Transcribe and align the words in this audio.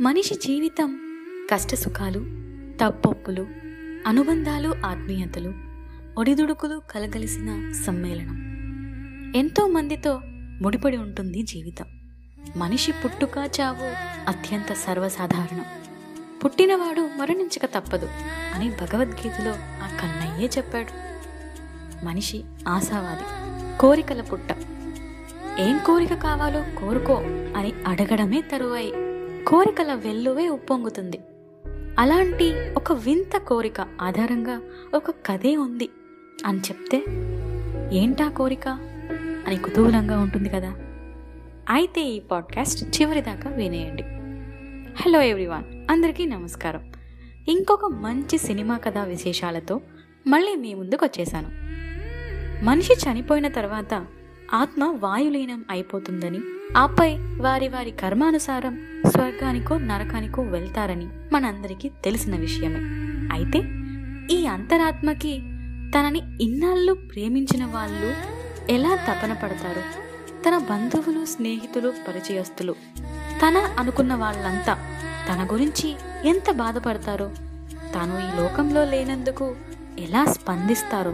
మనిషి 0.00 0.34
జీవితం 0.34 1.00
కష్టసుఖాలు 1.50 2.18
తప్పొప్పులు 2.80 3.46
అనుబంధాలు 4.06 4.74
ఆత్మీయతలు 4.86 5.54
ఒడిదుడుకులు 6.18 6.82
కలగలిసిన 6.90 7.72
సమ్మేళనం. 7.86 8.36
ఎంతో 9.36 9.66
మందితో 9.66 10.20
ముడిపడి 10.62 10.96
ఉంటుంది 10.96 11.42
జీవితం. 11.42 11.86
మనిషి 12.56 12.92
పుట్టుక 12.92 13.50
చావు 13.60 13.86
అత్యంత 14.30 14.72
సర్వసాధారణం. 14.72 15.64
పుట్టినవాడు 16.44 17.08
మరణించక 17.16 17.66
తప్పదు 17.66 18.08
అని 18.54 18.70
భగవద్గీతలో 18.70 19.52
ఆ 19.56 19.98
కన్నయ్యే 20.02 20.50
చెప్పాడు. 20.56 20.90
మనిషి 22.04 22.44
ఆశావాది 22.68 23.22
కోరికల 23.78 24.22
పుట్ట. 24.22 24.50
ఏం 25.60 25.80
కోరిక 25.86 26.14
కావాలో 26.14 26.64
కోరుకో 26.80 27.14
అని 27.56 27.72
అడగడమే 27.86 28.40
తరువాయి. 28.40 29.07
కోరికల 29.48 29.94
వెల్లువే 29.94 30.48
ఉప్పొంగుతుంది. 30.48 31.20
అలాంటి 31.98 32.70
ఒక 32.70 32.92
వింత 32.92 33.36
కోరిక 33.36 33.80
ఆధారంగా 34.00 34.60
ఒక 34.94 35.10
కథే 35.10 35.56
ఉంది. 35.56 35.88
అని 36.46 36.58
చెప్తే 36.58 37.04
ఏంటా 37.96 38.28
కోరిక? 38.28 38.68
అని 39.46 39.56
కుతూహలంగా 39.56 40.18
ఉంటుంది 40.18 40.48
కదా. 40.48 40.74
అయితే 41.70 42.00
ఈ 42.00 42.20
పాడ్కాస్ట్ 42.20 43.02
చివరిదాకా 43.02 43.50
వినేయండి. 43.50 44.02
హలో 45.02 45.22
ఎవ్రీవాన్ 45.22 45.90
అందరికీ 45.90 46.26
నమస్కారం. 46.26 46.92
ఇంకొక 47.48 47.84
మంచి 47.84 48.38
సినిమా 48.38 48.78
కథా 48.78 49.04
విశేషాలతో 49.04 49.80
మళ్ళీ 50.26 50.56
మీ 50.56 50.74
ముందుకు 50.74 51.06
వచ్చేసాను 51.06 51.48
మనిషి 52.64 52.92
చనిపోయిన 52.92 53.48
తర్వాత 53.48 54.06
ఆత్మ 54.54 54.94
వాయులీనం 54.98 55.64
అయిపోతుందని 55.70 56.40
ఆపై 56.76 57.18
వారి 57.18 57.68
వారి 57.68 57.90
కర్మానుసారం 57.90 59.02
స్వర్గానికో 59.06 59.78
నరకానికో 59.78 60.42
వెళ్తారని 60.42 61.06
మనందరికీ 61.32 61.90
తెలిసిన 62.04 62.36
విషయమే. 62.36 62.80
అయితే 63.32 63.58
ఈ 64.34 64.46
అంతరాత్మకి 64.46 65.38
తనని 65.94 66.20
ఇన్నాళ్ళు 66.40 66.92
ప్రేమించిన 66.92 67.64
వాళ్ళు 67.64 68.14
ఎలా 68.72 68.94
తపన 68.94 69.32
పడతారు? 69.32 69.82
తన 70.44 70.58
బంధువులు 70.70 71.24
స్నేహితులు 71.24 71.92
పరిచయస్తులు 72.08 72.74
తన 73.42 73.56
అనుకున్న 73.78 74.14
వాళ్ళంతా 74.14 74.78
తన 75.28 75.48
గురించి 75.52 75.96
ఎంత 76.24 76.52
బాధపడతారో 76.52 77.30
తాను 77.94 78.18
ఈ 78.18 78.42
లోకంలో 78.42 78.84
లేనందుకు 78.84 79.56
ఎలా 79.98 80.24
స్పందిస్తారో 80.24 81.12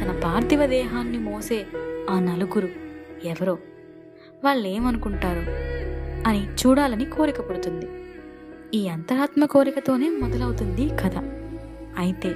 తన 0.00 0.20
పార్థివ 0.24 0.66
దేహాన్ని 0.66 1.18
మోసే 1.18 1.66
ఆ 2.10 2.18
నలుగురు 2.18 2.68
ఎవరో 3.24 3.58
వాళ్ళేమనుకుంటారో 4.44 5.42
అని 6.28 6.46
చూడాలని 6.52 7.04
కోరిక 7.04 7.48
పుడుతుంది. 7.48 7.86
ఈ 8.74 8.88
అంతరాత్మ 8.88 9.44
కోరికతోనే 9.44 10.08
మొదలవుతుంది 10.08 10.88
కథ. 10.88 11.16
అయితే 11.98 12.34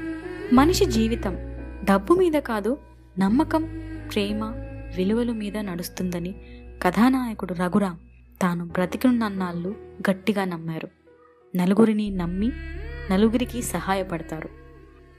మనిషి 0.52 0.84
జీవితం 0.84 1.36
డబ్బు 1.84 2.14
మీద 2.14 2.32
కాదు 2.32 2.78
నమ్మకం 3.18 3.62
ప్రేమ 4.12 4.44
విలువల 4.96 5.32
మీద 5.32 5.58
నడుస్తుందని 5.58 6.34
కథానాయకుడు 6.82 7.54
రఘురాం 7.54 7.98
తాను 8.42 8.64
బ్రతికున్నన్నాళ్ళు 8.64 9.74
గట్టిగా 10.10 10.44
నమ్మారు. 10.44 10.88
నలుగురిని 11.56 12.10
నమ్మి 12.10 12.52
నలుగురికి 13.10 13.62
సహాయపడతారు. 13.62 14.48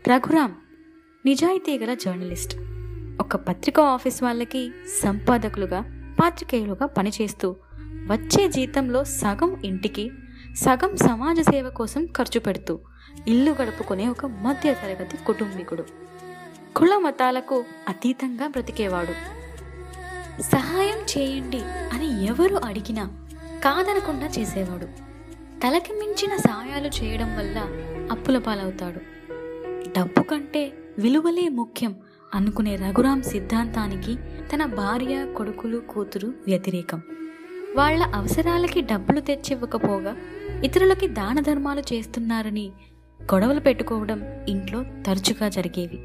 రఘురాం 0.09 0.55
నిజాయితీ 1.25 1.77
గల 1.77 1.93
జర్నలిస్ట్. 1.93 2.57
ఒక 3.19 3.35
పత్రికా 3.35 3.83
ఆఫీస్ 3.83 4.23
వాళ్ళకి 4.23 4.71
సంపాదకులుగా 5.03 5.96
పాత్రికేయులుగా 6.19 6.85
పనిచేస్తూ 6.85 7.55
వచ్చే 7.87 8.49
జీతంలో 8.49 9.03
సగం 9.03 9.61
ఇంటికి 9.65 10.11
సగం 10.55 10.97
సమాజ 10.97 11.41
సేవ 11.41 11.69
కోసం 11.69 12.05
ఖర్చు 12.05 12.39
పెడుతూ 12.39 12.79
ఇల్లు 13.27 13.51
గడుపుకునే 13.51 14.07
ఒక 14.07 14.25
మధ్య 14.25 14.73
తరగతి 14.73 15.17
కుటుంబీకుడు. 15.17 15.83
కుల 16.75 16.97
మతాలకు 16.97 17.65
అతీతంగా 17.87 18.47
బ్రతికేవాడు. 18.47 19.13
సహాయం 20.41 20.97
చేయండి 21.17 21.61
అని 21.93 22.25
ఎవరు 22.25 22.55
అడిగినా 22.55 23.11
కాదనకుండా 23.63 24.25
చేసేవాడు. 24.25 24.85
తలకి 25.61 25.93
మించిన 25.93 26.37
సాయాలు 26.37 26.87
చేయడం 26.87 27.37
వల్ల 27.37 27.57
అప్పుల 28.11 28.37
పాలవుతాడు. 28.37 28.99
డబ్బు 29.99 30.23
కంటే 30.23 30.73
విలువలే 30.99 31.49
ముఖ్యం 31.49 31.95
అనుకునే 32.35 32.75
రఘురాం 32.75 33.21
సిద్ధాంతానికి 33.21 34.15
తన 34.53 34.65
భార్య 34.65 35.27
కొడుకులు 35.37 35.77
కూతురు 35.77 36.33
వ్యతిరేకం. 36.47 37.01
వాళ్ళ 37.75 38.03
అవసరాలకి 38.03 38.81
డబ్బులు 38.81 39.19
తెచ్చివ్వకపోగా 39.19 40.15
ఇతరులకి 40.63 41.07
దాన 41.07 41.39
ధర్మాలు 41.39 41.83
చేస్తున్నారని 41.93 42.71
గొడవలు 43.33 43.59
పెట్టుకోవడం 43.59 44.45
ఇంట్లో 44.49 44.83
తరచుగా 45.07 45.49
జరిగేవి. 45.49 45.99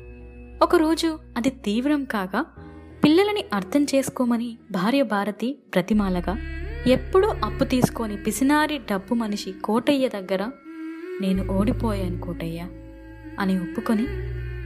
ఒకరోజు 0.63 1.19
అది 1.37 1.51
తీవ్రం 1.51 2.05
కాగా 2.05 2.45
పిల్లలని 3.05 3.45
అర్థం 3.53 3.85
చేసుకోమని 3.85 4.59
భార్య 4.71 5.03
భారతి 5.03 5.59
ప్రతిమాలగా 5.75 6.37
ఎప్పుడూ 6.87 7.29
అప్పు 7.45 7.65
తీసుకొని 7.65 8.17
పిసినారి 8.17 8.79
డబ్బు 8.79 9.15
మనిషి 9.15 9.53
కోటయ్య 9.53 10.09
దగ్గర 10.09 10.51
నేను 11.21 11.49
ఓడిపోయాను 11.53 12.21
కోటయ్య 12.21 12.67
అని 13.39 13.59
ఒప్పుకొని 13.59 14.07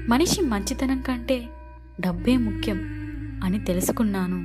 మనిషి 0.08 0.40
మంచితనం 0.40 1.02
కంటే 1.02 1.46
డబ్బే 2.00 2.36
ముఖ్యం 2.36 2.78
అని 3.44 3.64
తెలుసుకున్నాను 3.64 4.36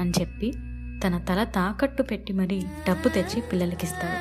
అని 0.00 0.12
చెప్పి 0.20 0.52
తన 1.04 1.18
తల 1.18 1.44
తాకట్టు 1.44 2.02
పెట్టి 2.02 2.32
మరీ 2.32 2.62
డబ్బు 2.88 3.08
తెచ్చి 3.08 3.40
పిల్లలకిస్తాడు. 3.40 4.20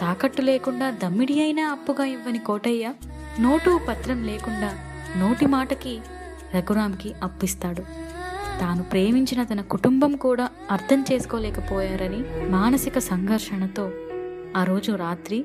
తాకట్టు 0.00 0.42
లేకుండా 0.42 0.90
దమ్మిడి 0.90 1.40
అయినా 1.42 1.72
అప్పుగా 1.72 2.04
ఇవ్వని 2.04 2.38
కోటయ్య 2.38 2.94
నోటు 3.40 3.80
పత్రం 3.88 4.22
లేకుండా 4.22 4.70
నోటి 5.16 5.46
మాటకి 5.46 6.00
రఘురామ్కి 6.54 7.14
అప్పిస్తాడు. 7.22 7.82
తాను 8.60 8.82
ప్రేమించిన 8.82 9.42
తన 9.42 9.60
కుటుంబం 9.60 10.16
కూడా 10.16 10.48
అర్థం 10.70 11.04
చేసుకోలేకపోయారని 11.12 12.24
మానసిక 12.48 12.98
సంఘర్షణతో 12.98 13.92
ఆ 14.56 14.64
రోజు 14.64 14.92
రాత్రి 14.92 15.44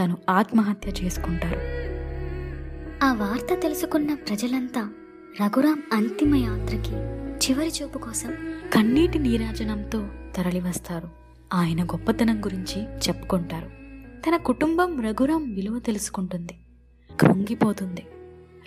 తను 0.00 0.18
ఆత్మహత్య 0.28 1.04
చేసుకుంటారు. 1.04 1.83
ఆ 3.04 3.12
వార్త 3.12 3.60
తెలుసుకున్న 3.62 4.14
ప్రజలంతా 4.14 4.90
రఘురాం 5.40 5.82
అంతిమ 5.92 6.34
యాత్రకి 6.34 6.90
చివరి 7.46 7.72
చూపు 7.82 7.98
కోసం 7.98 8.34
కన్నీటి 8.72 9.18
నీరాజనంతో 9.18 10.08
తరలివస్తారు. 10.36 11.08
ఆయన 11.54 11.84
గొప్పతనం 11.84 12.44
గురించి 12.44 12.82
చెప్పుకుంటారు. 12.82 13.70
తన 14.26 14.36
కుటుంబం 14.36 15.00
రఘురాం 15.00 15.54
విలువ 15.54 15.78
తెలుసుకుంటుంది. 15.78 16.58
కృంగిపోతుంది. 17.20 18.06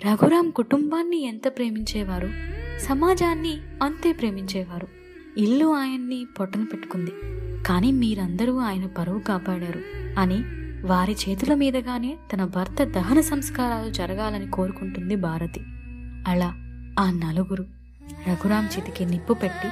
రఘురాం 0.06 0.50
కుటుంబాన్ని 0.50 1.22
ఎంత 1.22 1.48
ప్రేమించేవారు? 1.48 2.30
సమాజాన్ని 2.78 3.58
అంతే 3.82 4.12
ప్రేమించేవారు. 4.12 4.88
ఇల్లు 5.38 5.66
ఆయన్ని 5.74 6.26
పొట్టన 6.40 6.64
పెట్టుకుంది. 6.64 7.12
కానీ 7.66 7.92
మీరందరూ 7.92 8.58
ఆయన 8.58 8.86
పరువు 8.86 9.18
కాపాడారు 9.18 9.80
అని 10.18 10.67
వారి 10.84 11.16
చేతుల 11.28 11.54
మీదగానే 11.54 12.16
తన 12.32 12.44
భర్త 12.44 12.84
దహన 12.84 13.20
సంస్కారాలు 13.20 13.90
జరగాలని 13.90 14.50
కోరుకుంటుంది 14.50 15.16
భారతి. 15.16 15.60
అలా 16.28 16.54
ఆ 17.00 17.10
నలుగురు 17.10 17.66
రఘురాం 18.28 18.66
చేతికి 18.66 19.04
నిప్పు 19.04 19.32
పెట్టి 19.32 19.68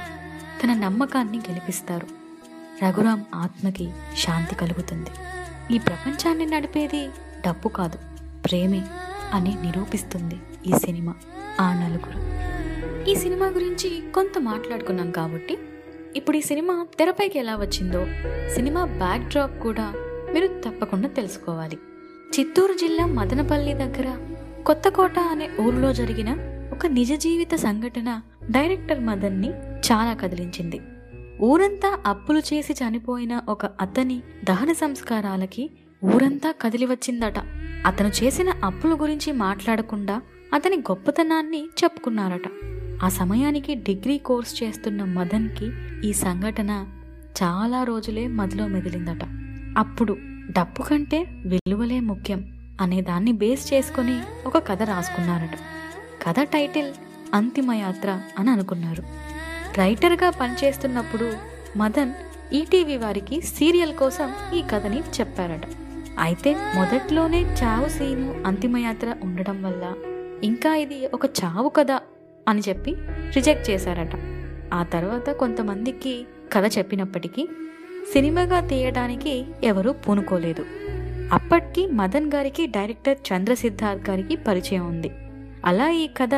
తన 0.63 0.73
నమ్మకాన్ని 0.73 1.37
గెలిపిస్తారు. 1.37 2.07
రఘురాం 2.85 3.25
ఆత్మకి 3.35 3.91
శాంతి 4.17 4.55
కలుగుతుంది. 4.55 5.09
ఈ 5.75 5.77
ప్రపంచాన్ని 5.77 6.45
నడిపేది 6.45 7.09
డబ్బు 7.47 7.67
కాదు 7.67 7.97
ప్రేమే 8.45 8.81
అని 9.33 9.57
నిరూపిస్తుంది 9.61 10.35
ఈ 10.67 10.71
సినిమా 10.71 11.15
ఆ 11.61 11.73
నలుగురు. 11.73 12.37
ఈ 13.09 13.15
సినిమా 13.15 13.47
గురించి 13.47 14.03
కొంత 14.15 14.39
మాట్లాడుకున్నాం 14.39 15.11
కాబట్టి 15.11 15.57
ఇప్పుడు 16.15 16.37
ఈ 16.37 16.41
సినిమా 16.41 16.87
తెరపైకి 16.99 17.39
ఎలా 17.39 17.55
వచ్చిందో 17.55 18.05
సినిమా 18.55 18.85
బ్యాక్ 18.85 19.29
డ్రాప్ 19.29 19.59
కూడా 19.59 19.93
మీరు 20.37 20.61
తప్పకుండా 20.65 21.07
తెలుసుకోవాలి. 21.07 21.77
చిత్తూరు 22.39 22.73
జిల్లా 22.73 23.05
మదనపల్లి 23.05 23.73
దగ్గర 23.73 24.17
కొత్తకోట 24.65 25.19
అనే 25.19 25.49
ఊరిలో 25.61 25.93
జరిగిన 25.93 26.29
ఒక 26.73 26.85
నిజ 26.87 27.13
జీవిత 27.13 27.55
సంఘటన 27.55 28.21
డైరెక్టర్ 28.49 28.99
మదన్ని 28.99 29.49
చాలా 29.91 30.13
కదిలించింది. 30.13 30.81
ఊరంతా 31.41 31.99
అప్పులు 32.05 32.39
చేసి 32.39 32.73
చనిపోయిన 32.73 33.41
ఒక 33.49 33.65
అతని 33.65 34.21
దహన 34.43 34.71
సంస్కారాలకి 34.71 35.69
ఊరంతా 36.05 36.51
కదిలి 36.61 36.85
వచ్చిందట 36.85 37.39
అతను 37.85 38.07
చేసిన 38.07 38.49
అప్పుల 38.63 38.93
గురించి 38.93 39.31
మాట్లాడకుండా 39.31 40.21
అతని 40.53 40.77
గొప్పతనాన్ని 40.77 41.69
చెప్పుకున్నారట. 41.83 42.47
ఆ 43.03 43.09
సమయానికి 43.09 43.75
డిగ్రీ 43.75 44.17
కోర్స్ 44.17 44.63
చేస్తున్న 44.63 45.03
మదన్కి 45.03 45.71
ఈ 46.09 46.13
సంఘటన 46.13 46.85
చాలా 47.43 47.83
రోజులే 47.83 48.27
మదిలో 48.27 48.67
మెదిలిందట. 48.67 49.46
అప్పుడు 49.77 50.17
డబ్బు 50.51 50.83
కంటే 50.83 51.25
విలువలే 51.45 51.99
ముఖ్యం 51.99 52.59
అనే 52.81 53.01
దాన్ని 53.01 53.31
బేస్ 53.31 53.73
చేసుకొని 53.73 54.21
ఒక 54.45 54.67
కథ 54.67 54.83
రాసుకున్నారట. 54.83 55.57
కథ 56.27 56.35
టైటిల్ 56.39 56.93
అంతిమయాత్ర 57.33 58.21
అని 58.39 58.49
అనుకున్నారు. 58.49 59.03
రైటర్గా 59.77 60.29
పనిచేస్తున్నప్పుడు 60.29 61.33
మదన్ 61.77 62.11
ఈటీవీ 62.53 62.97
వారికి 62.97 63.41
సీరియల్ 63.41 63.93
కోసం 63.93 64.33
ఈ 64.53 64.61
కథని 64.61 64.99
చెప్పారట. 64.99 65.61
అయితే 66.19 66.53
మొదట్లోనే 66.53 67.41
చావు 67.41 67.89
సీను 67.89 68.43
అంతిమయాత్ర 68.45 69.15
ఉండడం 69.23 69.63
వల్ల 69.63 69.93
ఇంకా 70.43 70.75
ఇది 70.75 71.07
ఒక 71.07 71.25
చావు 71.25 71.69
కథ 71.69 71.91
అని 72.47 72.61
చెప్పి 72.69 72.95
రిజెక్ట్ 73.35 73.69
చేశారట. 73.69 74.15
ఆ 74.73 74.83
తర్వాత 74.83 75.29
కొంతమందికి 75.29 76.25
కథ 76.53 76.77
చెప్పినప్పటికీ 76.77 77.47
సినిమాగా 78.13 78.59
తీయడానికి 78.59 79.45
ఎవరూ 79.63 79.91
పూనుకోలేదు. 79.91 80.65
అప్పటికి 81.33 81.87
మదన్ 81.87 82.31
గారికి 82.35 82.67
డైరెక్టర్ 82.67 83.17
చంద్ర 83.29 83.53
సిద్ధార్థ్ 83.53 84.09
గారికి 84.09 84.35
పరిచయం 84.35 84.87
ఉంది. 84.87 85.11
అలా 85.65 85.89
ఈ 85.89 86.07
కథ 86.07 86.35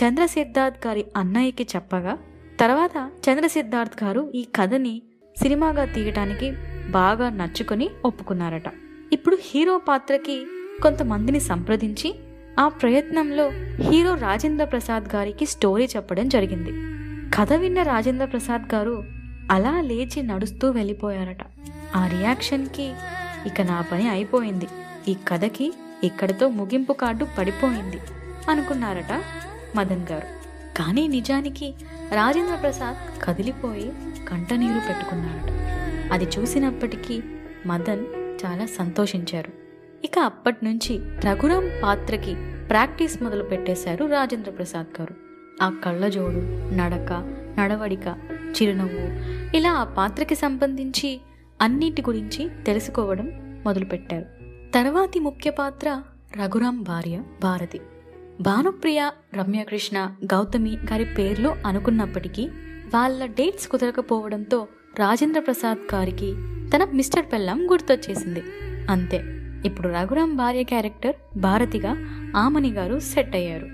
చంద్ర 0.00 0.26
సిద్ధార్థ్ 0.26 0.86
గారి 0.86 1.04
అన్నయ్యకి 1.16 1.66
చెప్పగా 1.76 2.18
తర్వాత 2.60 3.10
చంద్ర 3.26 3.46
సిద్ధార్థ్ 3.46 4.04
గారు 4.04 4.32
ఈ 4.34 4.46
కథని 4.56 5.02
సినిమాగా 5.36 5.84
తీయటానికి 5.84 6.52
బాగా 6.90 7.28
నచ్చుకొని 7.30 7.90
ఒప్పుకున్నారట. 8.04 8.68
ఇప్పుడు 9.12 9.38
హీరో 9.40 9.80
పాత్రకి 9.88 10.36
కొంతమందిని 10.82 11.40
సంప్రదించి 11.40 12.14
ఆ 12.58 12.68
ప్రయత్నంలో 12.68 13.46
హీరో 13.80 14.14
రాజేంద్ర 14.14 14.64
ప్రసాద్ 14.64 15.14
గారికి 15.14 15.46
స్టోరీ 15.46 15.84
చెప్పడం 15.96 16.28
జరిగింది. 16.28 16.72
కథ 17.36 17.52
విన్న 17.52 17.82
రాజేంద్ర 17.82 18.26
ప్రసాద్ 18.26 18.74
గారు 18.74 19.15
అలా 19.50 19.80
లేచి 19.80 20.22
నడుస్తూ 20.22 20.70
వెళ్ళిపోయారట. 20.70 21.36
ఆ 21.96 22.06
రియాక్షన్కి 22.06 22.92
ఇక 23.46 23.60
నా 23.60 23.80
పని 23.92 24.08
అయిపోయింది. 24.08 24.68
ఈ 25.08 25.16
కథకి 25.28 25.74
ఇక్కడితో 26.04 26.48
ముగింపు 26.48 26.92
కార్డు 26.92 27.26
పడిపోయింది 27.38 28.00
అనుకున్నారట 28.48 29.22
మదన్ 29.76 30.06
గారు. 30.10 30.26
కానీ 30.78 31.08
నిజానికి 31.08 31.74
రాజేంద్ర 32.12 32.54
ప్రసాద్ 32.54 33.24
కదిలిపోయి 33.24 33.92
కంటనీరు 34.28 34.80
పెట్టుకున్నారట. 34.88 35.50
అది 36.12 36.24
చూసినప్పటికీ 36.24 37.22
మదన్ 37.66 38.04
చాలా 38.46 38.66
సంతోషించారు. 38.66 39.52
ఇక 40.04 40.18
అప్పటి 40.18 40.64
నుంచి 40.64 40.98
రఘురామ్ 40.98 41.82
పాత్రకి 41.82 42.34
ప్రాక్టీస్ 42.68 43.22
మొదలు 43.22 43.44
పెట్టేశారు 43.44 44.04
రాజేంద్ర 44.04 44.50
ప్రసాద్ 44.50 45.00
గారు. 45.00 45.14
ఆ 45.62 45.70
కళ్ళజోడు 45.84 46.40
నడక 46.74 47.12
నడవడిక 47.58 48.35
చిరునవ్వు. 48.62 49.04
ఇలా 49.56 49.72
ఆ 49.72 49.84
పాత్రకి 49.84 50.34
సంబంధించి 50.34 51.20
అన్నిటి 51.62 52.02
గురించి 52.02 52.50
తెలుసుకోవడం 52.66 53.30
మొదలుపెట్టారు. 53.64 54.24
తర్వాతి 54.74 55.20
ముఖ్య 55.20 55.50
పాత్ర 55.50 56.02
రఘురాం 56.36 56.82
భార్య 56.82 57.22
భారతి. 57.42 57.80
భానుప్రియ 58.40 59.10
రమ్యకృష్ణ 59.34 60.10
గౌతమి 60.24 60.76
గారి 60.92 61.04
పేర్లు 61.04 61.56
అనుకున్నప్పటికీ 61.66 62.48
వాళ్ళ 62.94 63.26
డేట్స్ 63.26 63.68
కుదరకపోవడంతో 63.68 64.68
రాజేంద్ర 64.98 65.40
ప్రసాద్ 65.40 65.94
గారికి 65.94 66.34
తన 66.74 66.84
మిస్టర్ 66.92 67.26
పెల్లం 67.32 67.70
గుర్తొచ్చేసింది. 67.70 68.42
అంతే 68.90 69.22
ఇప్పుడు 69.64 69.88
రఘురాం 69.88 70.36
భార్య 70.36 70.62
క్యారెక్టర్ 70.62 71.38
భారతిగా 71.38 71.96
ఆమని 72.36 72.70
గారు 72.70 72.98
సెట్ 72.98 73.36
అయ్యారు. 73.36 73.68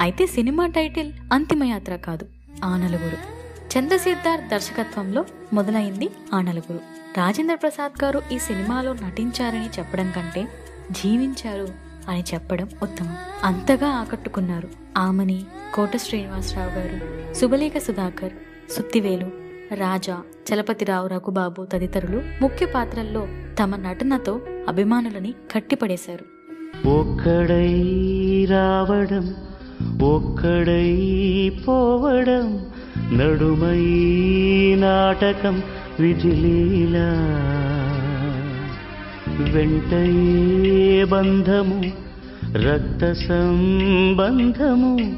అయితే 0.00 0.26
సినిమా 0.26 0.66
టైటిల్ 0.66 1.12
అంతిమయాత్ర 1.32 1.96
కాదు 1.96 2.26
ఆ 2.64 2.76
నలుగురు. 2.76 3.35
చంద్రసిద్ధార్ 3.78 4.40
దర్శకత్వంలో 4.40 5.24
మొదలైంది 5.52 6.10
ఆ 6.34 6.40
నలుగురు. 6.40 6.80
రాజేంద్ర 7.16 7.54
ప్రసాద్ 7.54 8.04
గారు 8.04 8.22
ఈ 8.32 8.38
సినిమాలో 8.38 8.92
నటించారని 8.92 9.66
చెప్పడం 9.66 10.12
కంటే 10.16 10.48
జీవించారు 10.90 11.68
అని 12.08 12.24
చెప్పడం 12.34 12.68
ఉత్తమం. 12.82 13.16
అంతగా 13.44 13.88
ఆకట్టుకున్నారు 13.88 14.68
ఆమని 14.96 15.44
కోట 15.74 15.96
శ్రీనివాసరావు 15.96 16.70
గారు 16.70 17.34
శుభలేఖ 17.34 17.72
సుధాకర్ 17.76 18.32
సుత్తివేలు 18.72 19.30
రాజా 19.74 20.22
చలపతిరావు 20.52 21.06
రఘుబాబు 21.06 21.64
తదితరులు 21.64 22.22
ముఖ్య 22.42 22.66
పాత్రల్లో 22.66 23.28
తమ 23.58 23.76
నటనతో 23.76 24.40
అభిమానులని 24.68 25.34
కట్టిపడేశారు. 25.54 26.24
రావడం 28.50 29.45
ఒక్కడై 29.82 31.52
పోవడం 31.68 32.60
నడుమై 33.12 33.84
నాటకం 34.78 35.62
విజిలీలా. 36.00 37.10
వెంటయే 39.38 41.04
బంధము 41.04 41.84
రక్త 42.56 43.12
సంబంధము 43.12 45.16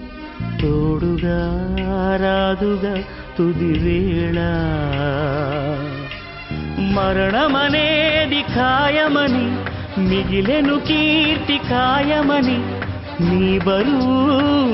తోడుగా 0.62 1.76
రాదుగా 2.22 3.02
తుదివేళ. 3.38 4.38
మరణమనేది 6.92 8.42
ఖాయమని 8.42 9.56
మిగిలెను 10.00 10.78
కీర్తి 10.78 11.56
ఖాయమని 11.56 12.77
నీ 13.20 13.58
బరువు 13.58 14.16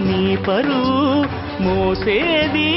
నీ 0.06 0.36
పరువు 0.36 0.96
మోసేది. 1.62 2.70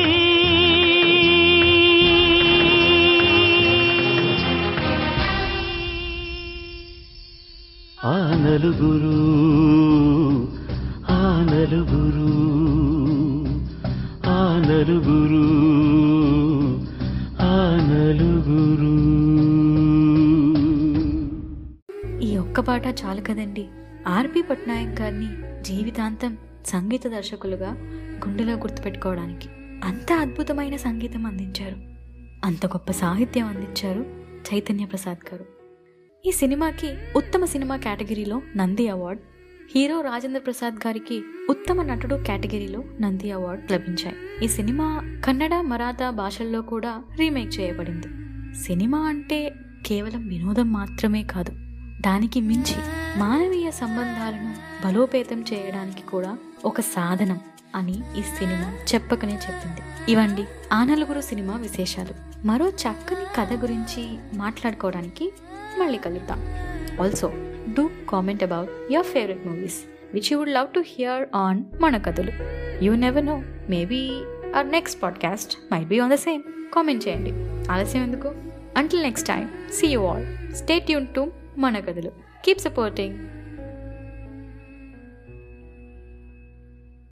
ఆ 8.06 8.18
నలుగురు 8.44 9.18
ఆ 11.10 11.24
నలుగురు 11.52 12.32
ఆ 14.30 14.42
నలుగురు 14.70 15.46
ఆ 17.40 17.58
నలుగురు. 17.92 18.94
ఈ 22.22 22.38
ఒక్క 22.38 22.60
పాట 22.60 22.88
చాలు 22.88 23.22
కదండి. 23.22 23.66
ఆర్పి 24.08 24.42
పట్నాయక్ 24.42 25.02
గారిని 25.02 25.30
జీవితాంతం 25.68 26.38
సంగీత 26.66 27.08
దర్శకులుగా 27.08 27.72
గుండెలో 28.28 28.54
గుర్తుపెట్టుకోవడానికి 28.54 29.50
అంత 29.84 30.14
అద్భుతమైన 30.14 30.76
సంగీతం 30.76 31.26
అందించారు. 31.26 31.76
అంత 32.46 32.66
గొప్ప 32.66 32.92
సాహిత్యం 32.92 33.48
అందించారు 33.48 34.06
చైతన్య 34.48 34.86
ప్రసాద్ 34.86 35.34
గారు. 35.34 35.46
ఈ 36.26 36.32
సినిమాకి 36.32 36.90
ఉత్తమ 37.16 37.46
సినిమా 37.46 37.78
కేటగిరీలో 37.78 38.42
నంది 38.56 38.88
అవార్డ్ 38.88 39.22
హీరో 39.76 40.02
రాజేంద్ర 40.02 40.40
ప్రసాద్ 40.40 40.74
గారికి 40.74 41.24
ఉత్తమ 41.50 41.82
నటుడు 41.82 42.16
కేటగిరీలో 42.16 42.84
నంది 43.02 43.32
అవార్డ్ 43.32 43.72
లభించాయి. 43.72 44.16
ఈ 44.44 44.48
సినిమా 44.48 44.88
కన్నడ 45.26 45.56
మరాఠా 45.56 46.10
భాషల్లో 46.10 46.62
కూడా 46.62 47.04
రీమేక్ 47.20 47.60
చేయబడింది. 47.60 48.08
సినిమా 48.64 49.00
అంటే 49.00 49.54
కేవలం 49.86 50.28
వినోదం 50.28 50.74
మాత్రమే 50.74 51.24
కాదు 51.24 51.52
దానికి 52.02 52.42
మించి 52.42 52.97
మానవీయ 53.18 53.72
సంబంధాలను 53.72 54.56
బలోపేతం 54.86 55.46
చేయడానికి 55.54 56.02
కూడా 56.02 56.38
ఒక 56.66 56.82
సాధనం 56.82 57.40
అని 57.76 57.92
ఈ 57.92 58.22
సినిమా 58.22 58.78
చెప్పకనే 58.94 59.34
చెప్పింది. 59.34 60.12
ఇవండి 60.12 60.44
ఆ 60.74 60.84
నలుగురు 60.84 61.22
సినిమా 61.22 61.58
విశేషాలు. 61.58 62.48
మరో 62.48 62.70
చక్కని 62.70 63.26
కథ 63.36 63.54
గురించి 63.54 64.18
మాట్లాడుకోవడానికి 64.34 65.34
మళ్ళీ 65.80 65.98
కలుద్దాం. 65.98 66.40
Also 67.02 67.34
do 67.78 67.90
comment 68.10 68.44
about 68.44 68.70
your 68.92 69.08
favourite 69.08 69.48
movies 69.48 69.84
which 70.14 70.34
you 70.34 70.40
would 70.40 70.50
love 70.50 70.74
to 70.74 70.80
hear 70.80 71.26
on 71.36 71.64
Mana 71.80 71.98
Kathalu. 71.98 72.32
You 72.84 72.96
never 72.96 73.26
know 73.26 73.44
maybe 73.70 74.10
our 74.56 74.72
next 74.72 75.04
podcast 75.04 75.74
might 75.74 75.88
be 75.88 76.00
on 76.00 76.12
the 76.12 76.16
same 76.16 76.44
comment 76.74 77.08
చేయండి. 77.08 77.32
ఆలస్యం 77.72 78.04
ఎందుకు? 78.04 78.36
Until 78.78 79.04
next 79.04 79.28
time 79.28 79.50
see 79.74 79.88
you 79.88 80.06
all 80.06 80.56
stay 80.56 80.80
tune 80.80 81.08
to 81.08 81.32
Mana 81.58 81.80
Kathalu. 81.80 82.27
Keep 82.48 82.62
supporting. 82.62 83.37